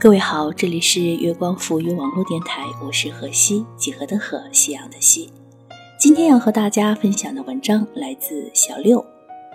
[0.00, 5.28] 各位好，这里是月光浮语网络电台，我是荷西，几何的荷，夕阳的夕。
[5.98, 9.04] 今天要和大家分享的文章来自小六。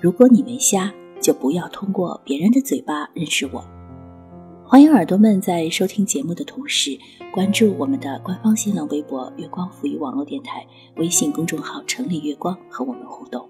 [0.00, 0.90] 如果你没瞎，
[1.20, 3.62] 就不要通过别人的嘴巴认识我。
[4.64, 6.98] 欢迎耳朵们在收听节目的同时，
[7.34, 10.66] 关注我们的官方新浪微博“月光浮语网络电台”
[10.96, 13.46] 微信公众号“城里月光”和我们互动。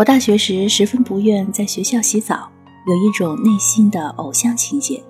[0.00, 2.50] 我大学时十分不愿在学校洗澡，
[2.86, 5.02] 有一种内心的偶像情节，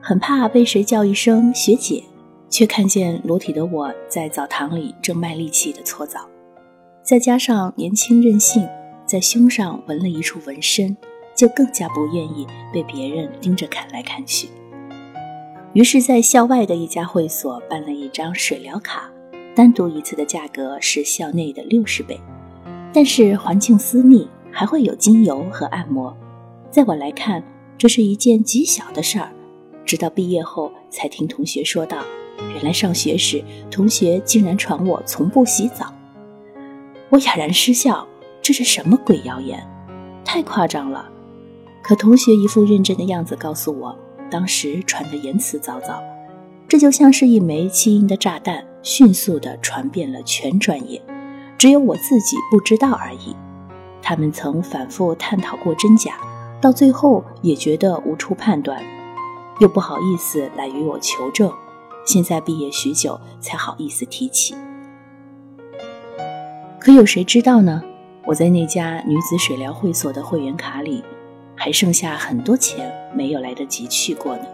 [0.00, 2.02] 很怕被谁叫一声学姐，
[2.50, 6.28] 却看见裸体的我在澡堂里正卖力气的搓澡。
[7.04, 8.68] 再加上年轻任性，
[9.06, 10.96] 在胸上纹了一处纹身，
[11.36, 14.48] 就更加不愿意被别人盯着看来看去。
[15.72, 19.08] 于是，在校外的一家会所办了一张水疗卡，
[19.54, 22.18] 单独一次的价格是校内的六十倍。
[22.92, 26.14] 但是环境私密，还会有精油和按摩，
[26.70, 27.42] 在我来看，
[27.78, 29.32] 这是一件极小的事儿。
[29.84, 31.98] 直到毕业后，才听同学说道
[32.54, 35.92] ：“原来上学时，同学竟然传我从不洗澡。”
[37.10, 38.06] 我哑然失笑，
[38.40, 39.66] 这是什么鬼谣言？
[40.24, 41.10] 太夸张了！
[41.82, 43.98] 可同学一副认真的样子告诉我，
[44.30, 46.00] 当时传的言辞凿凿，
[46.68, 51.02] 这就像是一枚气阴的炸弹，迅速地传遍了全专业。
[51.62, 53.36] 只有我自己不知道而已。
[54.02, 56.14] 他们曾反复探讨过真假，
[56.60, 58.82] 到最后也觉得无处判断，
[59.60, 61.52] 又不好意思来与我求证。
[62.04, 64.56] 现在毕业许久，才好意思提起。
[66.80, 67.80] 可有谁知道呢？
[68.24, 71.04] 我在那家女子水疗会所的会员卡里，
[71.54, 74.44] 还剩下很多钱没有来得及去过呢。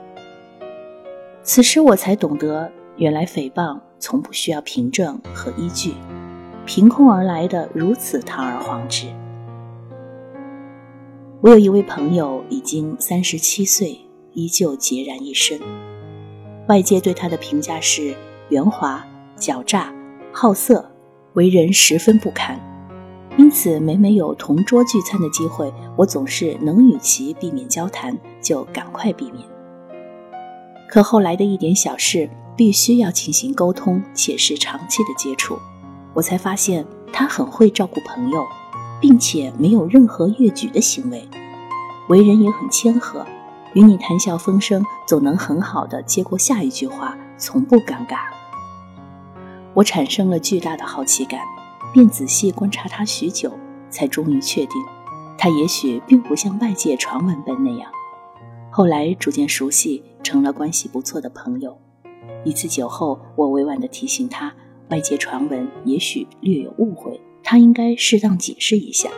[1.42, 5.94] 此时我才懂得，原来诽谤从不需要凭证和依据。
[6.68, 9.06] 凭空而来的如此堂而皇之。
[11.40, 13.98] 我有一位朋友，已经三十七岁，
[14.34, 15.58] 依旧孑然一身。
[16.68, 18.14] 外界对他的评价是
[18.50, 19.02] 圆滑、
[19.38, 19.90] 狡诈、
[20.30, 20.84] 好色，
[21.32, 22.60] 为人十分不堪。
[23.38, 29.42] 因此，每每有同桌聚餐的机会，我总是能与其避免交谈，就赶快避免。
[30.86, 35.58] 可后来的一点小事，必须要进行沟通，且是长期的接触。
[36.18, 38.44] 我才发现他很会照顾朋友，
[39.00, 41.28] 并且没有任何越矩的行为，
[42.08, 43.24] 为人也很谦和，
[43.72, 48.18] 与你谈笑风生，总能很好的接过下一句话，从不尴尬。
[49.74, 51.42] 我产生了巨大的好奇感，
[51.92, 53.52] 便仔细观察他许久，
[53.88, 54.82] 才终于确定，
[55.38, 57.88] 他也许并不像外界传闻般那样。
[58.72, 61.78] 后来逐渐熟悉，成了关系不错的朋友。
[62.44, 64.52] 一次酒后，我委婉地提醒他。
[64.90, 69.10] 外界传闻也许略有误会，他应该适当解释一下。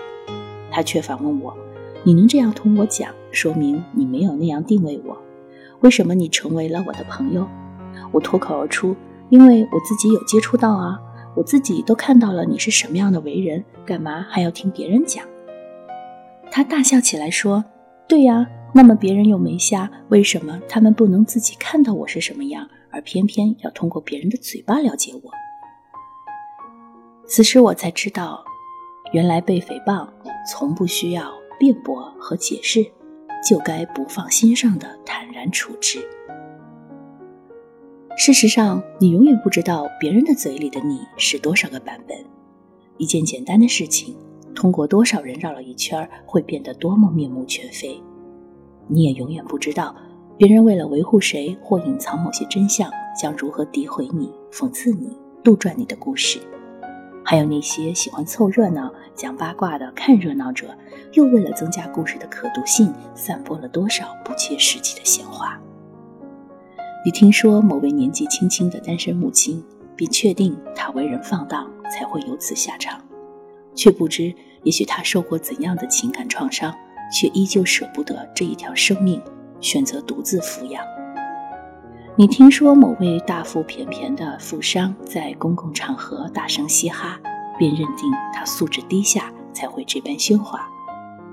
[0.71, 1.57] 他却反问我
[2.05, 5.17] ：“你能这样同我讲，说明你没有那样定位我。
[5.81, 7.47] 为什么你成为了我的朋友？”
[8.13, 8.97] 我脱口而出
[9.31, 10.99] ：“因为我自己有接触到啊，
[11.37, 15.25] 我自己都看到了你是什么样的为人，干嘛还要听别人讲？”
[16.51, 17.65] 他大笑起来说
[18.09, 25.31] ：“对呀，那么别人又没瞎，为什么他们不能自己看到我是什么样，而偏偏要通过别人的嘴巴了解我？”
[27.33, 28.45] 此时我才知道，
[29.13, 30.05] 原来被诽谤
[30.51, 32.85] 从不需要辩驳和解释，
[33.49, 36.01] 就该不放心上的坦然处之。
[38.17, 42.19] 事实上，你永远不知道别人的嘴里的你是多少个版本。
[42.97, 44.17] 一件简单的事情，
[44.53, 48.03] 通过多少人绕了一圈，会变得多么面目全非。
[48.89, 49.95] 你也永远不知道，
[50.37, 56.41] 别人为了维护谁或隐藏某些真相，将如何诋毁你、讽刺你、杜撰你的故事。
[57.25, 60.77] 还有那些喜欢凑热闹、讲八卦的看热闹者，
[61.13, 65.61] 又为了增加故事的可读性，散播了多少不切实际的闲话？
[67.05, 69.63] 你听说某位年纪轻轻的单身母亲，
[69.95, 73.01] 并确定他为人放荡，才会有此下场，
[73.75, 74.35] 却不知
[74.65, 76.75] 也许他受过怎样的情感创伤，
[77.13, 79.23] 却依旧舍不得这一条生命，
[79.61, 80.85] 选择独自抚养。
[82.21, 87.19] 你听说某位大腹便便的富商在公共场合大声嘻哈，
[87.59, 90.69] 便认定他素质低下才会这般喧哗，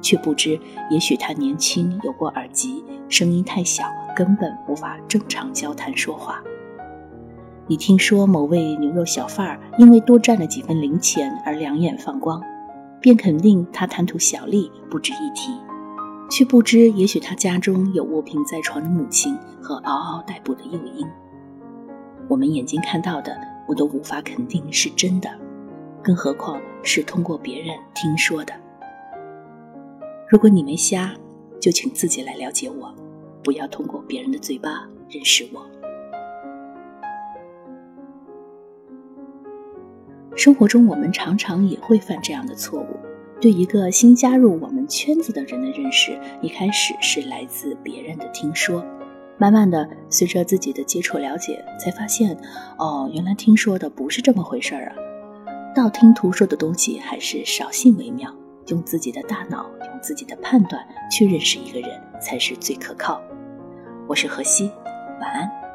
[0.01, 0.57] 却不知
[0.89, 3.83] 也许他年轻有过耳疾，声音太小，
[4.15, 6.41] 根本无法正常交谈说话。
[7.67, 12.41] 你听说某位牛肉小贩儿因为多赚了几分零钱而两眼放光，
[13.01, 15.51] 便肯定他贪图小利，不值一提。
[16.29, 21.07] 却不知，也许他家中有卧病在床的母亲和嗷嗷待哺的幼婴。
[22.27, 23.37] 我们眼睛看到的，
[23.67, 25.29] 我都无法肯定是真的，
[26.03, 28.53] 更何况是通过别人听说的。
[30.29, 31.13] 如果你没瞎，
[31.61, 32.93] 就请自己来了解我，
[33.43, 35.65] 不要通过别人的嘴巴认识我。
[40.35, 42.99] 生活中，我们常常也会犯这样的错误：
[43.39, 48.83] 对一个新加入我们圈子的人的认识，一开始是来自别人的听说，
[49.37, 52.35] 慢慢的，随着自己的接触了解，才发现，
[52.77, 54.95] 哦，原来听说的不是这么回事儿啊！
[55.75, 58.33] 道听途说的东西还是少信为妙。
[58.69, 61.89] 用自己的大脑，用自己的判断去认识一个人，
[62.19, 63.21] 才是最可靠。
[64.09, 64.69] 我是何西，
[65.21, 65.66] 晚安。